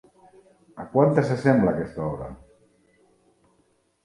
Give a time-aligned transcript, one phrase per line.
[0.83, 2.31] A quantes s'assembla aquesta obra?